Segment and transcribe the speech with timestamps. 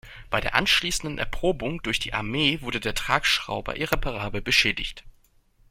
[0.31, 5.03] Bei der anschließenden Erprobung durch die Armee wurde der Tragschrauber irreparabel beschädigt.